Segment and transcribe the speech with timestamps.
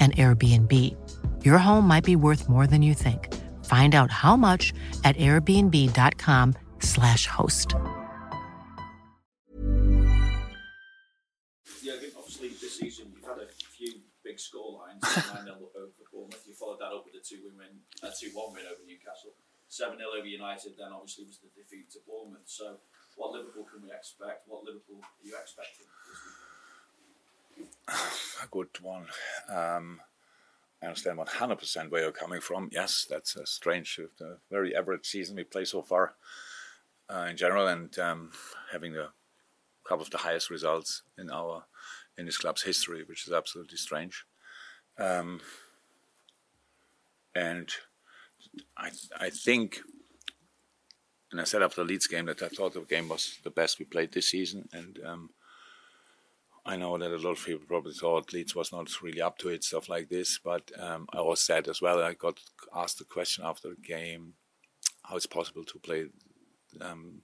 [0.00, 0.70] an Airbnb.
[1.44, 3.32] Your home might be worth more than you think.
[3.64, 7.74] Find out how much at airbnb.com/slash host.
[11.82, 15.02] Yeah, I think obviously this season you've had a few big score lines.
[15.04, 16.44] 9 0 over Bournemouth.
[16.46, 17.56] You followed that up with a 2 win,
[18.02, 19.34] a 2 1 win over Newcastle.
[19.68, 22.46] 7 0 over United, then obviously was the defeat to Bournemouth.
[22.46, 22.78] So,
[23.16, 24.46] what Liverpool can we expect?
[24.46, 25.86] What Liverpool are you expecting?
[28.42, 29.06] a good one.
[29.48, 30.00] Um,
[30.82, 32.68] I understand 100% where you're coming from.
[32.72, 36.14] Yes, that's a strange, a very average season we play so far
[37.08, 38.32] uh, in general, and um,
[38.72, 39.08] having a
[39.84, 41.64] couple of the highest results in our
[42.16, 44.24] in this club's history, which is absolutely strange.
[44.98, 45.40] Um,
[47.34, 47.70] and
[48.76, 49.80] I I think,
[51.32, 53.78] and I said after the Leeds game that I thought the game was the best
[53.78, 55.30] we played this season, and um,
[56.66, 59.50] I know that a lot of people probably thought Leeds was not really up to
[59.50, 60.38] it, stuff like this.
[60.42, 62.02] But um, I was sad as well.
[62.02, 62.40] I got
[62.74, 64.34] asked the question after the game
[65.02, 66.06] how it's possible to play.
[66.80, 67.22] Um,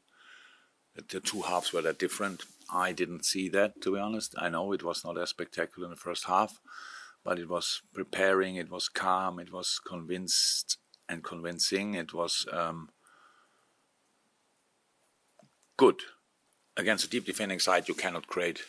[1.09, 2.45] the two halves were that different.
[2.71, 4.35] I didn't see that, to be honest.
[4.39, 6.61] I know it was not as spectacular in the first half,
[7.25, 11.95] but it was preparing, it was calm, it was convinced and convincing.
[11.95, 12.91] It was um,
[15.79, 16.01] good.
[16.77, 18.61] Against a deep defending side, you cannot create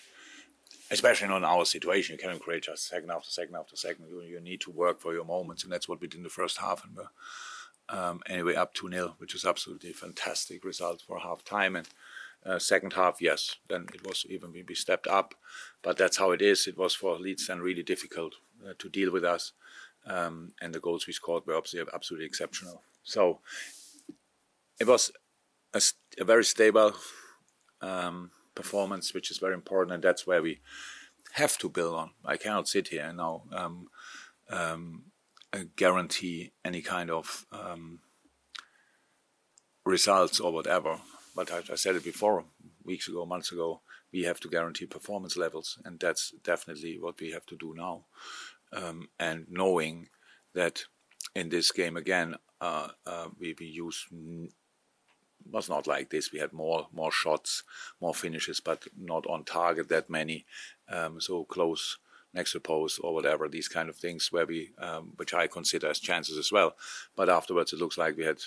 [0.91, 4.05] especially in our situation, you cannot create just second after second after second.
[4.09, 6.29] You, you need to work for your moments, and that's what we did in the
[6.29, 6.83] first half.
[6.83, 11.77] And we're um, anyway up 2 0, which is absolutely fantastic result for half time.
[11.77, 11.87] And
[12.45, 15.33] uh, second half, yes, then it was even we stepped up,
[15.81, 16.67] but that's how it is.
[16.67, 18.35] It was for Leeds then really difficult
[18.67, 19.53] uh, to deal with us,
[20.05, 22.81] um, and the goals we scored were obviously absolutely exceptional.
[23.03, 23.39] So
[24.79, 25.11] it was
[25.73, 25.81] a,
[26.19, 26.93] a very stable.
[27.81, 30.59] Um, performance, which is very important, and that's where we
[31.33, 32.11] have to build on.
[32.25, 33.87] I cannot sit here and now um,
[34.49, 35.03] um,
[35.75, 37.99] guarantee any kind of um,
[39.85, 40.99] results or whatever.
[41.35, 42.43] But I, I, said it before,
[42.83, 43.81] weeks ago, months ago.
[44.11, 48.05] We have to guarantee performance levels, and that's definitely what we have to do now.
[48.73, 50.09] Um, and knowing
[50.53, 50.83] that
[51.33, 54.05] in this game again, uh, uh, we, we use
[55.49, 56.31] was not like this.
[56.31, 57.63] We had more more shots,
[57.99, 60.45] more finishes, but not on target that many.
[60.89, 61.97] Um, so close
[62.33, 63.47] next to post or whatever.
[63.47, 66.75] These kind of things where we, um, which I consider as chances as well.
[67.15, 68.39] But afterwards, it looks like we had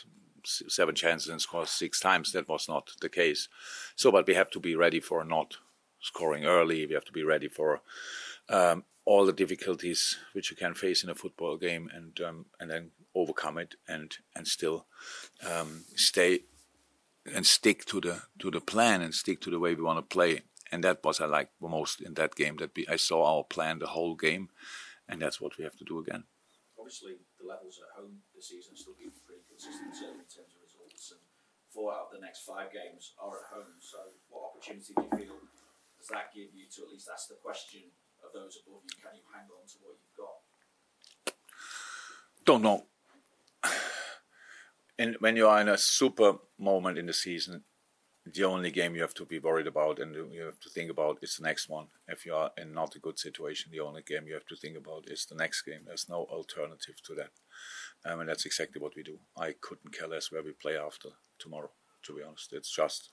[0.44, 2.32] seven chances and scored six times.
[2.32, 3.48] That was not the case.
[3.96, 5.56] So, but we have to be ready for not
[6.00, 6.86] scoring early.
[6.86, 7.82] We have to be ready for.
[8.48, 12.70] Um, all the difficulties which you can face in a football game, and um, and
[12.70, 14.86] then overcome it, and and still
[15.48, 16.40] um, stay
[17.32, 20.14] and stick to the to the plan and stick to the way we want to
[20.14, 20.42] play.
[20.72, 22.56] And that was I liked most in that game.
[22.56, 24.48] That we, I saw our plan the whole game,
[25.08, 26.24] and that's what we have to do again.
[26.78, 31.12] Obviously, the levels at home this season still been pretty consistent in terms of results,
[31.12, 31.20] and
[31.72, 33.78] four out of the next five games are at home.
[33.80, 33.98] So,
[34.28, 35.38] what opportunity do you feel
[35.96, 37.88] does that give you to at least ask the question
[38.20, 38.96] of those above you?
[39.00, 40.36] Can you hang on to what you've got?
[42.44, 42.84] Don't know
[44.98, 47.64] and when you are in a super moment in the season,
[48.26, 51.18] the only game you have to be worried about and you have to think about
[51.20, 51.88] is the next one.
[52.08, 54.78] If you are in not a good situation, the only game you have to think
[54.78, 55.80] about is the next game.
[55.84, 57.30] There's no alternative to that.
[58.06, 59.18] Um, and that's exactly what we do.
[59.36, 61.70] I couldn't care less where we play after tomorrow,
[62.04, 62.54] to be honest.
[62.54, 63.10] It's just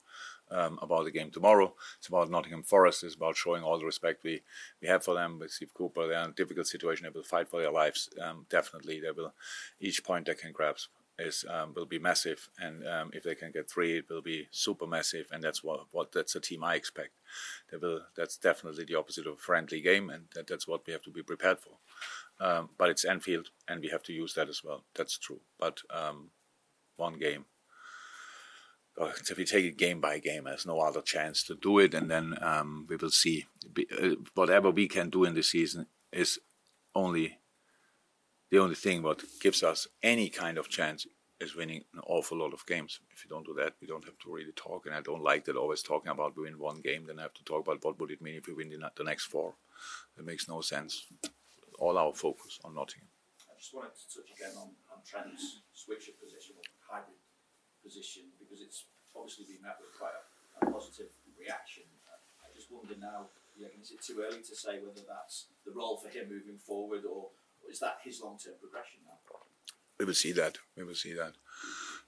[0.49, 1.73] um, about the game tomorrow.
[1.97, 3.03] It's about Nottingham Forest.
[3.03, 4.43] It's about showing all the respect we,
[4.81, 5.39] we have for them.
[5.39, 7.03] With Steve Cooper, they're in a difficult situation.
[7.03, 8.09] They will fight for their lives.
[8.21, 9.33] Um, definitely, they will.
[9.81, 10.89] Each point they can grasp
[11.19, 14.47] is um, will be massive, and um, if they can get three, it will be
[14.51, 17.11] super massive, and that's what what that's a team I expect.
[17.71, 18.01] They will.
[18.15, 21.11] That's definitely the opposite of a friendly game, and that, that's what we have to
[21.11, 21.77] be prepared for.
[22.39, 24.83] Um, but it's Anfield, and we have to use that as well.
[24.95, 25.41] That's true.
[25.59, 26.31] But um,
[26.97, 27.45] one game.
[28.99, 31.93] Uh, if you take it game by game, there's no other chance to do it,
[31.93, 33.45] and then um, we will see.
[34.01, 36.39] Uh, whatever we can do in the season is
[36.93, 37.37] only
[38.51, 41.07] the only thing what gives us any kind of chance
[41.39, 42.99] is winning an awful lot of games.
[43.11, 44.85] If you don't do that, we don't have to really talk.
[44.85, 47.33] And I don't like that always talking about we win one game, then I have
[47.33, 49.55] to talk about what would it mean if we win the next four.
[50.19, 51.07] It makes no sense.
[51.79, 53.09] All our focus on Nottingham.
[53.49, 57.17] I just wanted to touch again on, on Trent's switch of position or hybrid
[57.81, 60.21] position because it's obviously been met with quite a,
[60.61, 61.09] a positive
[61.39, 61.89] reaction.
[62.45, 65.97] I just wonder now, yeah, is it too early to say whether that's the role
[65.97, 69.11] for him moving forward or, or is that his long term progression now?
[70.01, 70.57] we will see that.
[70.75, 71.33] We will see that.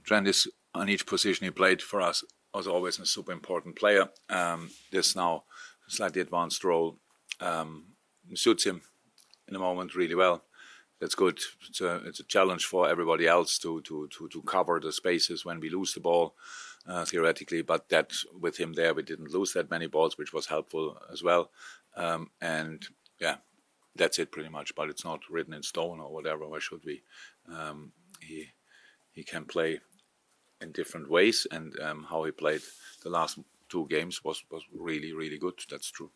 [0.04, 4.10] Trent is on each position he played for us was always a super important player.
[4.30, 5.44] Um, this now
[5.88, 6.98] slightly advanced role
[7.40, 7.86] um,
[8.34, 8.82] suits him
[9.48, 10.44] in the moment really well.
[11.00, 11.40] That's good.
[11.70, 15.46] It's a, it's a challenge for everybody else to, to, to, to cover the spaces
[15.46, 16.34] when we lose the ball,
[16.88, 17.62] uh, theoretically.
[17.62, 21.22] But that with him there, we didn't lose that many balls, which was helpful as
[21.22, 21.52] well.
[21.96, 22.84] Um, and
[23.20, 23.36] yeah,
[23.96, 24.76] that's it pretty much.
[24.76, 26.48] But it's not written in stone or whatever.
[26.48, 27.04] Why should we?
[27.54, 28.50] Um, he
[29.12, 29.80] he can play
[30.62, 32.62] in different ways, and um, how he played
[33.04, 35.60] the last two games was was really really good.
[35.70, 36.12] That's true.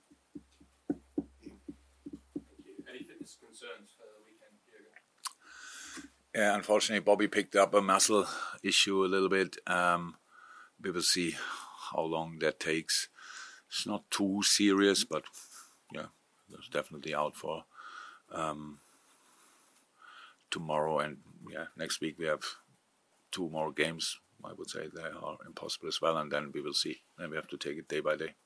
[2.89, 4.57] Any fitness concerns for the weekend,
[6.33, 8.25] Yeah, unfortunately, Bobby picked up a muscle
[8.63, 9.57] issue a little bit.
[9.67, 10.15] Um,
[10.81, 11.35] we will see
[11.91, 13.09] how long that takes.
[13.69, 15.23] It's not too serious, but
[16.53, 17.63] it's definitely out for
[18.31, 18.79] um,
[20.49, 21.17] tomorrow and
[21.51, 22.43] yeah, next week we have
[23.31, 24.19] two more games.
[24.45, 27.01] I would say they are impossible as well, and then we will see.
[27.17, 28.37] Then we have to take it day by day.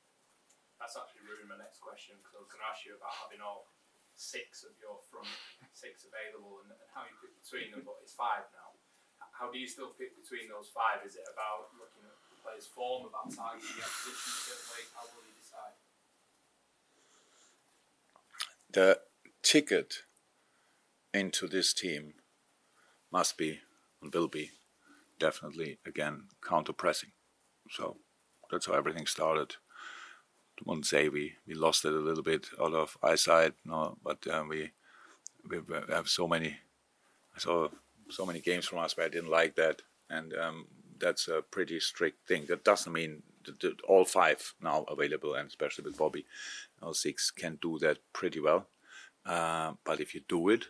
[0.80, 3.44] That's actually ruined my next question because I was going to ask you about having
[3.44, 3.68] all
[4.16, 5.28] six of your front
[5.74, 8.78] six available and, and how you pick between them, but it's five now.
[9.34, 11.02] How do you still pick between those five?
[11.02, 14.94] Is it about looking at the player's form, about targeting the opposition?
[14.94, 15.74] How will you decide?
[18.74, 19.00] The
[19.44, 20.04] ticket
[21.14, 22.14] into this team
[23.12, 23.60] must be
[24.02, 24.52] and will be
[25.20, 27.12] definitely again counter pressing.
[27.70, 27.98] So
[28.50, 29.56] that's how everything started.
[30.60, 34.26] I wouldn't say we, we lost it a little bit out of eyesight, no, but
[34.28, 34.72] um, we
[35.50, 35.58] we
[35.90, 36.58] have so many.
[37.36, 37.70] I saw
[38.10, 40.68] so many games from us where I didn't like that, and um,
[41.00, 42.46] that's a pretty strict thing.
[42.48, 43.24] That doesn't mean
[43.88, 46.26] all five now available, and especially with Bobby,
[46.82, 48.68] all six can do that pretty well.
[49.26, 50.66] Uh, but if you do it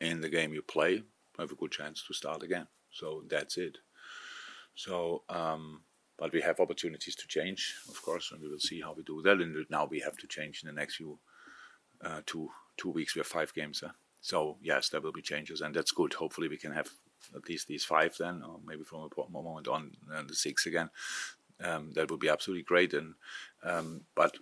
[0.00, 1.04] in the game you play, you
[1.38, 2.66] have a good chance to start again.
[2.90, 3.78] So that's it.
[4.74, 5.82] So, um,
[6.18, 9.22] but we have opportunities to change, of course, and we will see how we do
[9.22, 9.40] that.
[9.40, 11.18] And now we have to change in the next few
[12.04, 13.14] uh, two two weeks.
[13.14, 13.82] We have five games.
[13.84, 13.92] Huh?
[14.20, 16.14] So yes, there will be changes, and that's good.
[16.14, 16.90] Hopefully, we can have
[17.34, 20.90] at least these five then, or maybe from a moment on uh, the six again.
[21.62, 22.94] Um, that would be absolutely great.
[22.94, 23.14] And
[23.64, 24.36] um, but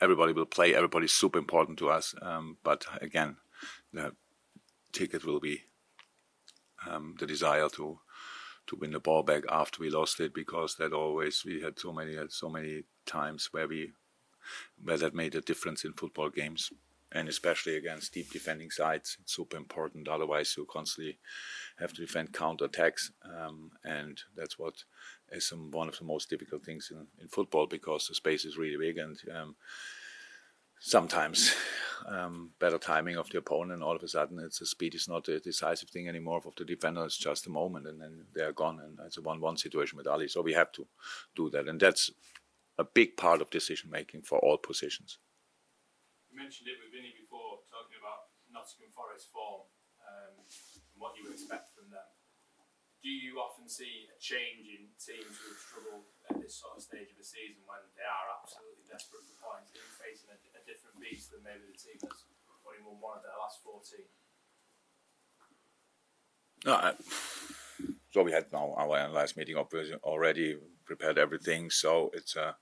[0.00, 0.74] everybody will play.
[0.74, 2.14] Everybody's super important to us.
[2.22, 3.36] Um, but again,
[3.92, 4.12] the
[4.92, 5.64] ticket will be
[6.88, 8.00] um, the desire to
[8.66, 11.92] to win the ball back after we lost it because that always we had so
[11.92, 13.92] many so many times where we
[14.82, 16.70] where that made a difference in football games
[17.12, 21.18] and especially against deep defending sides it's super important otherwise you constantly
[21.78, 24.84] have to defend counter attacks um, and that's what
[25.32, 28.76] is one of the most difficult things in, in football because the space is really
[28.76, 29.54] big and um,
[30.80, 31.54] sometimes
[32.08, 33.82] um, better timing of the opponent.
[33.82, 36.64] All of a sudden, it's the speed is not a decisive thing anymore of the
[36.64, 37.04] defender.
[37.04, 38.80] It's just a moment, and then they're gone.
[38.80, 40.28] And it's a one-one situation with Ali.
[40.28, 40.86] So we have to
[41.36, 42.10] do that, and that's
[42.78, 45.18] a big part of decision making for all positions.
[46.30, 49.68] You mentioned it with Vinny before, talking about Nottingham Forest form
[50.00, 50.48] um, and
[50.96, 52.06] what you would expect from them.
[53.00, 57.08] Do you often see a change in teams who struggle at this sort of stage
[57.08, 59.72] of the season when they are absolutely desperate for points?
[59.72, 62.28] You facing a, a different beast than maybe the team that's
[62.68, 64.04] only won one of their last 14?
[66.68, 66.92] No, I,
[68.12, 71.70] so we had now our analyst meeting already prepared everything.
[71.70, 72.56] So it's a,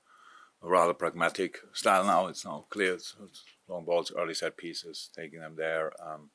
[0.63, 2.29] a, rather pragmatic style now.
[2.29, 2.95] It's now clear.
[2.95, 5.93] It's, it's long balls, early set pieces, taking them there.
[6.01, 6.31] Um,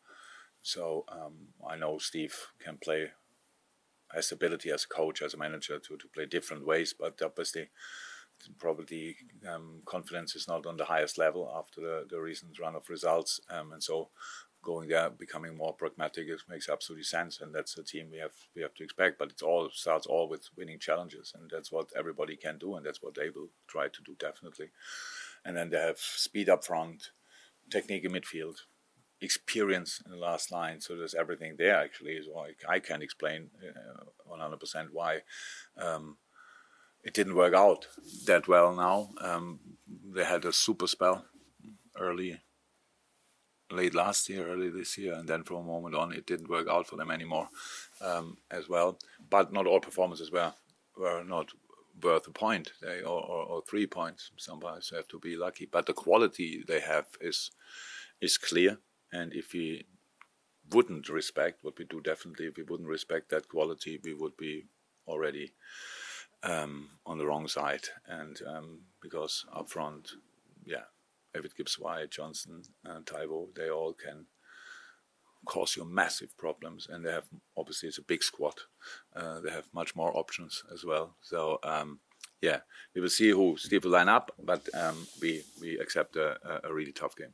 [0.61, 3.11] so um, I know Steve can play
[4.13, 7.21] has the ability as a coach, as a manager to, to play different ways, but
[7.23, 7.69] obviously
[8.59, 9.15] probably
[9.47, 13.39] um, confidence is not on the highest level after the, the recent run of results.
[13.49, 14.09] Um, and so
[14.61, 17.41] going there, becoming more pragmatic, it makes absolutely sense.
[17.41, 19.19] And that's the team we have we have to expect.
[19.19, 22.85] But it all starts all with winning challenges, and that's what everybody can do, and
[22.85, 24.71] that's what they will try to do definitely.
[25.45, 27.11] And then they have speed up front,
[27.69, 28.57] technique in midfield,
[29.23, 30.81] experience in the last line.
[30.81, 32.19] So there's everything there actually.
[32.23, 35.19] So I, can't explain uh, 100% why
[35.77, 36.17] um,
[37.03, 37.87] it didn't work out
[38.25, 39.09] that well now.
[39.21, 39.59] Um,
[40.13, 41.25] they had a super spell
[41.99, 42.39] early
[43.71, 46.67] late last year, early this year, and then from a moment on, it didn't work
[46.67, 47.49] out for them anymore
[48.01, 48.99] um, as well.
[49.29, 50.53] But not all performances were
[50.97, 51.49] were not
[52.01, 54.31] worth a point they, or, or, or three points.
[54.37, 57.51] Sometimes you have to be lucky, but the quality they have is
[58.21, 58.77] is clear.
[59.13, 59.85] And if we
[60.71, 64.65] wouldn't respect what we do, definitely, if we wouldn't respect that quality, we would be
[65.07, 65.53] already
[66.41, 67.85] um, on the wrong side.
[68.07, 70.09] And um, because up front,
[70.65, 70.85] yeah,
[71.33, 74.25] David Gibbs White, Johnson, and Taiwo, they all can
[75.45, 76.87] cause you massive problems.
[76.89, 78.55] And they have obviously it's a big squad.
[79.15, 81.15] Uh, they have much more options as well.
[81.21, 81.99] So um,
[82.41, 82.61] yeah,
[82.95, 86.73] we will see who Steve will line up, but um, we we accept a, a
[86.73, 87.33] really tough game.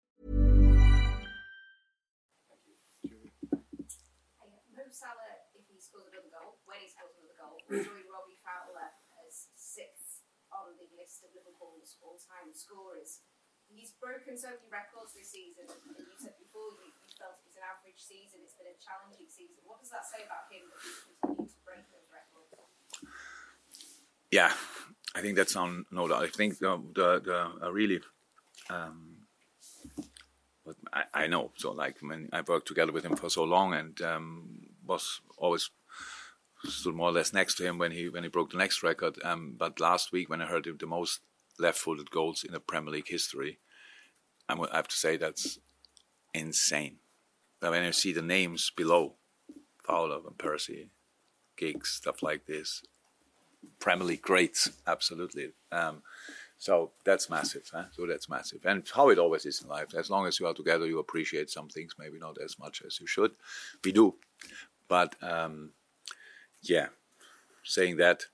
[18.01, 18.41] season.
[18.43, 19.61] It's been a challenging season.
[19.65, 22.49] What does that say about him that he's continued to break those records?
[24.31, 24.51] Yeah,
[25.13, 26.23] I think that's on no doubt.
[26.23, 27.09] I think the the,
[27.61, 27.99] the really,
[28.69, 29.27] um,
[30.65, 31.51] but I, I know.
[31.55, 35.69] So like when I worked together with him for so long and um, was always
[36.63, 39.17] stood more or less next to him when he when he broke the next record.
[39.23, 41.19] Um, but last week when I heard the most
[41.59, 43.59] left-footed goals in the Premier League history,
[44.47, 45.59] I'm, I have to say that's
[46.33, 47.00] insane.
[47.61, 49.13] But when you see the names below,
[49.83, 50.87] Fowler and Persie,
[51.55, 52.83] Giggs, stuff like this,
[53.79, 55.51] Premier League greats, absolutely.
[55.71, 56.01] Um,
[56.57, 57.69] so that's massive.
[57.71, 57.85] Huh?
[57.91, 59.93] So that's massive, and how it always is in life.
[59.95, 62.99] As long as you are together, you appreciate some things, maybe not as much as
[62.99, 63.31] you should.
[63.83, 64.15] We do,
[64.87, 65.71] but um,
[66.63, 66.87] yeah,
[67.63, 68.25] saying that,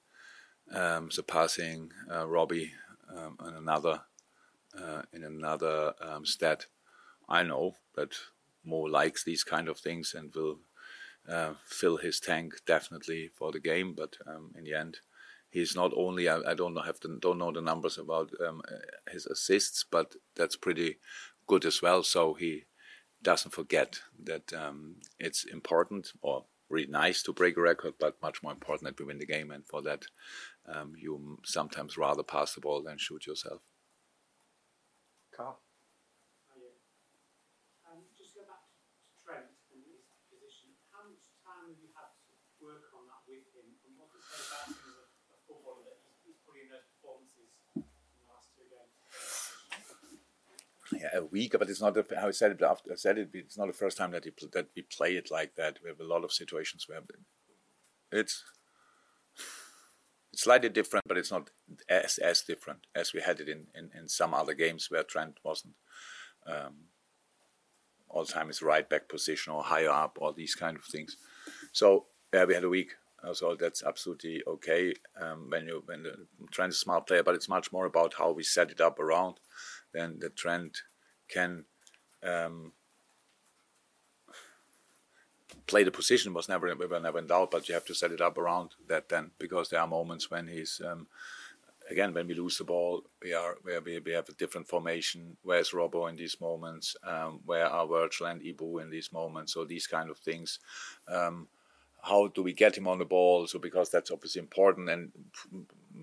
[0.74, 2.72] um, surpassing uh, Robbie
[3.16, 4.02] um, in another
[4.78, 6.66] uh, in another um, stat,
[7.28, 8.12] I know that
[8.68, 10.60] Mo likes these kind of things and will
[11.28, 13.94] uh, fill his tank definitely for the game.
[13.96, 14.98] But um, in the end,
[15.50, 18.62] he's not only I, I don't know have the, don't know the numbers about um,
[19.12, 20.98] his assists, but that's pretty
[21.48, 22.04] good as well.
[22.04, 22.66] So he
[23.22, 28.44] doesn't forget that um, it's important or really nice to break a record, but much
[28.44, 29.52] more important that we win the game.
[29.52, 30.06] And for that,
[30.68, 33.62] um, you sometimes rather pass the ball than shoot yourself.
[35.36, 35.62] Carl.
[37.88, 38.74] Um, just go back to
[39.24, 40.74] Trent and his position.
[40.92, 43.70] How much time have you had to work on that with him?
[43.86, 46.68] And what does it say about him as a, a footballer that he's, he's putting
[46.68, 48.92] in those performances in the last two games?
[49.72, 51.94] Yeah, a week, but it's not.
[51.94, 53.30] The, how I said it after I said it.
[53.34, 55.80] It's not the first time that that we play it like that.
[55.84, 57.02] We have a lot of situations where
[58.12, 58.44] it's
[60.34, 61.50] it's slightly different, but it's not
[61.90, 65.38] as as different as we had it in, in, in some other games where Trent
[65.44, 65.76] wasn't
[66.46, 66.76] um,
[68.10, 71.18] all the time his right back position or higher up or these kind of things.
[71.72, 72.92] So yeah, we had a week.
[73.34, 76.16] So that's absolutely okay um, when you when the
[76.52, 79.00] Trent is a smart player, but it's much more about how we set it up
[79.00, 79.40] around.
[79.98, 80.84] Then the Trent
[81.28, 81.66] can
[82.22, 82.74] um,
[85.66, 88.12] play the position was never we were never in doubt, but you have to set
[88.12, 91.08] it up around that then because there are moments when he's um,
[91.90, 95.36] again when we lose the ball we are where we, we have a different formation.
[95.42, 96.96] Where's Robbo in these moments?
[97.04, 99.54] Um, where are Virgil and Ibou in these moments?
[99.54, 100.60] So these kind of things.
[101.08, 101.48] Um,
[102.04, 103.48] how do we get him on the ball?
[103.48, 105.12] So because that's obviously important, and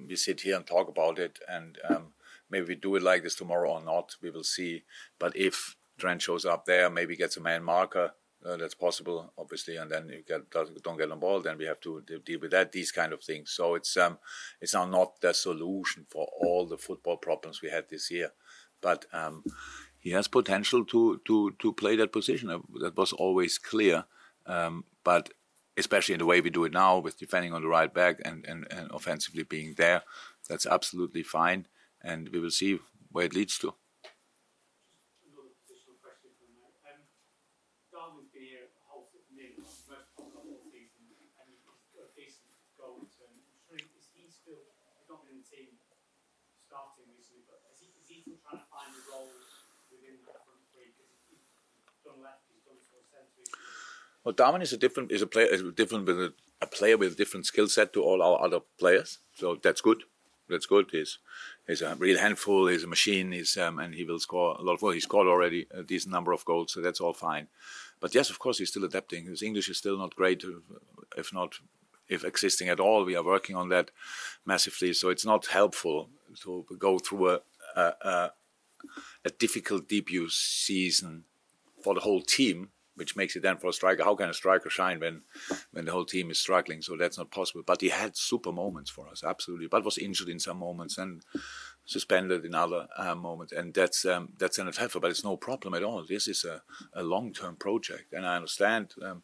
[0.09, 2.13] we sit here and talk about it, and um,
[2.55, 4.17] maybe we do it like this tomorrow or not.
[4.23, 4.85] We will see.
[5.19, 8.13] But if Trent shows up there, maybe gets a man marker
[8.47, 11.81] uh, that's possible, obviously, and then you get don't get on ball, then we have
[11.81, 12.73] to deal with that.
[12.73, 13.51] These kind of things.
[13.51, 14.19] So it's um,
[14.61, 18.31] it's now not the solution for all the football problems we had this year,
[18.81, 19.45] but um,
[19.99, 22.49] he has potential to to to play that position.
[22.83, 24.05] That was always clear,
[24.47, 25.31] um, but
[25.77, 28.45] especially in the way we do it now with defending on the right back and,
[28.47, 30.03] and, and offensively being there,
[30.49, 31.67] that's absolutely fine,
[32.05, 32.79] and we will see
[33.11, 33.75] where it leads to.
[54.25, 56.33] Well, Darwin is a different is a player is different with a,
[56.63, 59.19] a player with a different skill set to all our other players.
[59.35, 60.05] So that's good.
[60.49, 60.89] That's good.
[60.93, 61.19] He's
[61.66, 62.66] he's a real handful.
[62.66, 63.33] He's a machine.
[63.33, 64.94] He's um, and he will score a lot of goals.
[64.94, 67.49] He scored already a decent number of goals, so that's all fine.
[68.00, 69.26] But yes, of course, he's still adapting.
[69.26, 70.44] His English is still not great,
[71.16, 71.54] if not
[72.09, 73.04] if existing at all.
[73.04, 73.90] We are working on that
[74.44, 74.92] massively.
[74.92, 76.11] So it's not helpful
[76.42, 77.40] to go through a
[77.75, 78.30] a, a,
[79.25, 81.25] a difficult debut season
[81.83, 84.05] for the whole team which makes it then for a striker.
[84.05, 85.23] How can a striker shine when
[85.73, 86.83] when the whole team is struggling?
[86.83, 87.63] So that's not possible.
[87.67, 89.67] But he had super moments for us, absolutely.
[89.67, 91.23] But was injured in some moments and
[91.85, 95.01] suspended in other uh, moments, and that's um, that's an helpful.
[95.01, 96.05] But it's no problem at all.
[96.09, 98.95] This is a, a long term project, and I understand.
[99.03, 99.23] Um,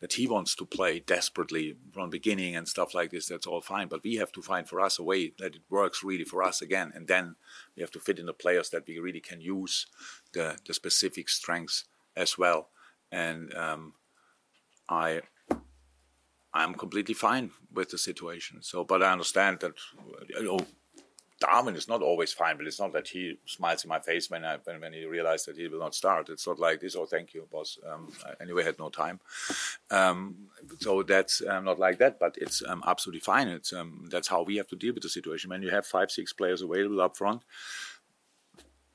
[0.00, 3.86] that he wants to play desperately from beginning and stuff like this, that's all fine.
[3.86, 6.62] But we have to find for us a way that it works really for us
[6.62, 6.90] again.
[6.94, 7.36] And then
[7.76, 9.86] we have to fit in the players that we really can use
[10.32, 11.84] the, the specific strengths
[12.16, 12.70] as well
[13.12, 13.94] and um,
[14.88, 15.20] I
[16.52, 18.62] I'm completely fine with the situation.
[18.62, 19.72] So, but I understand that
[20.28, 20.58] you know
[21.40, 24.44] Darwin is not always fine, but it's not that he smiles in my face when
[24.44, 26.28] I when, when he realized that he will not start.
[26.28, 26.96] It's not like this.
[26.96, 27.78] Oh, thank you, boss.
[27.88, 29.20] Um, I anyway had no time.
[29.90, 30.48] Um,
[30.80, 33.48] so that's um, not like that, but it's um, absolutely fine.
[33.48, 35.50] It's um, that's how we have to deal with the situation.
[35.50, 37.42] When you have five, six players available up front,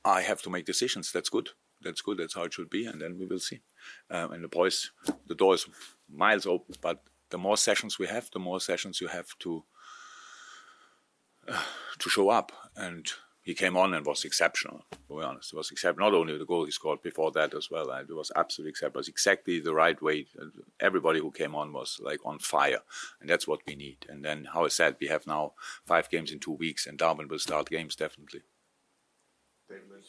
[0.04, 1.12] I have to make decisions.
[1.12, 1.50] That's good
[1.86, 2.18] that's good.
[2.18, 3.62] That's how it should be, and then we will see.
[4.10, 4.92] Um, and the boys,
[5.28, 5.68] the door is
[6.10, 6.76] miles open.
[6.82, 9.64] But the more sessions we have, the more sessions you have to
[11.48, 11.64] uh,
[12.00, 12.52] to show up.
[12.76, 13.08] And
[13.46, 14.86] he came on and was exceptional.
[15.08, 16.10] To be honest, it was exceptional.
[16.10, 17.92] Not only the goal he scored before that as well.
[17.92, 18.98] It was absolutely exceptional.
[18.98, 20.26] It was exactly the right way.
[20.80, 22.80] Everybody who came on was like on fire,
[23.22, 24.06] and that's what we need.
[24.10, 25.54] And then, how I said, we have now
[25.86, 28.42] five games in two weeks, and Darwin will start games definitely.
[29.70, 30.06] David.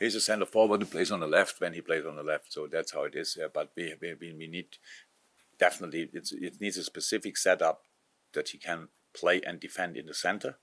[0.00, 2.52] He's a centre forward who plays on the left when he plays on the left.
[2.52, 3.36] So that's how it is.
[3.38, 3.46] Yeah.
[3.52, 4.66] But we, we, we need
[5.58, 7.82] definitely it needs a specific setup
[8.32, 10.56] that he can play and defend in the centre.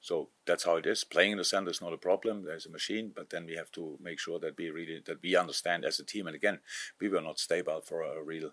[0.00, 1.02] So that's how it is.
[1.02, 2.44] Playing in the centre is not a problem.
[2.44, 5.34] There's a machine, but then we have to make sure that we really that we
[5.34, 6.26] understand as a team.
[6.26, 6.60] And again,
[7.00, 8.50] we were not stable for a real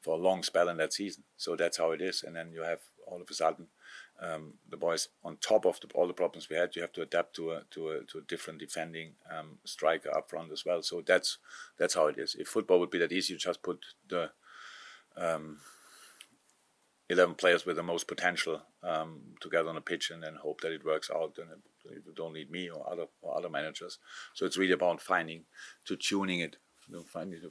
[0.00, 1.24] for a long spell in that season.
[1.36, 2.22] So that's how it is.
[2.22, 3.66] And then you have all of a sudden
[4.20, 7.02] um, the boys on top of the, all the problems we had, you have to
[7.02, 10.82] adapt to a to a, to a different defending um, striker up front as well.
[10.82, 11.38] So that's
[11.78, 12.34] that's how it is.
[12.34, 14.30] If football would be that easy, you just put the
[15.16, 15.58] um,
[17.08, 20.72] eleven players with the most potential um, together on a pitch and then hope that
[20.72, 21.38] it works out.
[21.38, 23.98] And you don't need me or other or other managers.
[24.34, 25.44] So it's really about finding
[25.84, 26.56] to tuning it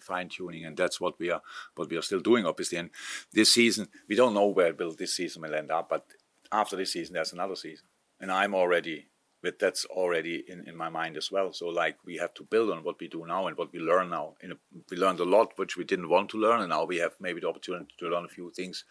[0.02, 1.42] fine tuning, and that's what we are
[1.76, 2.78] what we are still doing, obviously.
[2.78, 2.90] And
[3.32, 6.06] this season, we don't know where will this season will end up, but
[6.52, 7.88] after this season, there's another season,
[8.20, 9.08] and I'm already.
[9.44, 11.54] But that's already in, in my mind as well.
[11.54, 14.10] So like we have to build on what we do now and what we learn
[14.10, 14.34] now.
[14.44, 14.48] A,
[14.90, 17.40] we learned a lot which we didn't want to learn, and now we have maybe
[17.40, 18.84] the opportunity to learn a few things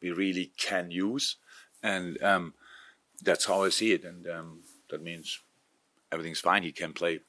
[0.00, 1.36] we really can use,
[1.82, 2.54] and um,
[3.22, 4.04] that's how I see it.
[4.04, 4.60] And um,
[4.90, 5.40] that means
[6.10, 6.62] everything's fine.
[6.62, 7.20] He can play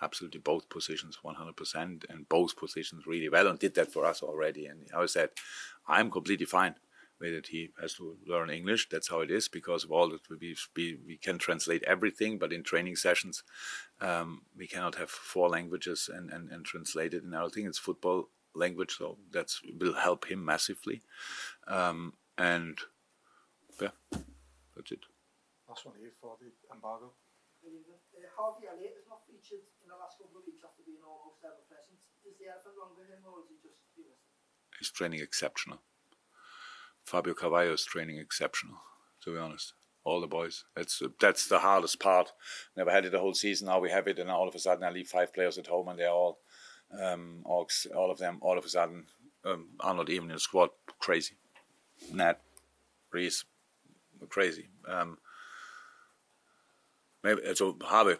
[0.00, 4.66] absolutely both positions 100% and both positions really well and did that for us already.
[4.66, 5.30] And I said,
[5.88, 6.76] I'm completely fine
[7.20, 8.88] way that he has to learn English.
[8.88, 12.52] That's how it is because of all that we, we, we can translate everything, but
[12.52, 13.42] in training sessions,
[14.00, 17.24] um, we cannot have four languages and, and, and translate it.
[17.24, 21.02] And I think it's football language, so that will help him massively.
[21.66, 22.78] Um, and
[23.80, 23.94] yeah,
[24.74, 25.04] that's it.
[25.68, 27.12] Last one here for the embargo.
[27.62, 28.00] Brilliant.
[28.14, 31.42] Uh, Harvey Elliott has not featured in the last couple of weeks after being almost
[31.42, 31.98] ever present.
[32.22, 34.30] Is there anything wrong with him, or is he just realistic?
[34.78, 35.82] His training exceptional.
[37.08, 38.76] Fabio Carvalho is training exceptional,
[39.22, 39.72] to be honest.
[40.04, 40.64] All the boys.
[40.76, 42.32] That's that's the hardest part.
[42.76, 43.66] Never had it the whole season.
[43.66, 45.88] Now we have it, and all of a sudden I leave five players at home,
[45.88, 46.38] and they're all,
[47.02, 49.06] um, all, all of them, all of a sudden
[49.44, 50.70] um, are not even in the squad.
[50.98, 51.34] Crazy.
[52.12, 52.40] Nat,
[53.12, 53.44] Rhys,
[54.28, 54.68] crazy.
[54.86, 55.18] Um,
[57.22, 57.76] maybe so.
[57.82, 58.16] Harvey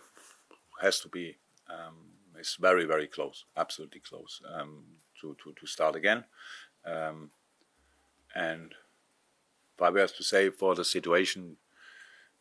[0.83, 1.37] has to be.
[1.71, 1.95] Um,
[2.39, 4.85] is very very close, absolutely close um,
[5.21, 6.25] to, to to start again.
[6.85, 7.31] Um,
[8.39, 8.75] and
[9.79, 11.57] Fabio has to say for the situation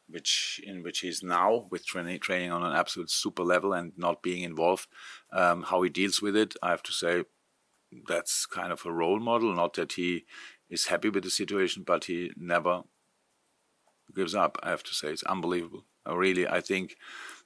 [0.10, 4.23] which in which he's now with training training on an absolute super level and not
[4.23, 4.88] being involved,
[5.33, 7.23] um, how he deals with it, I have to say
[8.07, 9.53] that's kind of a role model.
[9.53, 10.25] Not that he
[10.69, 12.83] is happy with the situation, but he never
[14.15, 14.57] gives up.
[14.63, 15.83] I have to say it's unbelievable.
[16.05, 16.95] I really, I think.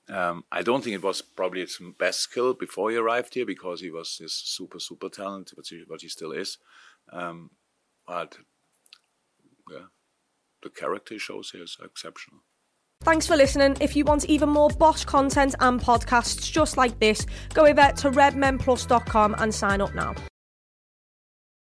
[0.10, 3.82] Um, I don't think it was probably his best skill before he arrived here because
[3.82, 6.58] he was this super super talent, but he, but he still is.
[7.12, 7.52] Um,
[8.12, 8.38] but
[9.72, 9.86] yeah,
[10.62, 12.42] the character he shows here is exceptional.
[13.04, 13.78] Thanks for listening.
[13.80, 18.12] If you want even more Bosch content and podcasts just like this, go over to
[18.12, 20.14] redmenplus.com and sign up now.